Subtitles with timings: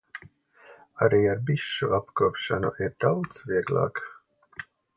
[1.07, 4.05] Arī ar bišu apkopšanu ir daudz vieglāk.